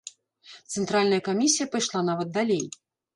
[0.75, 2.63] Цэнтральная камісія пайшла нават далей.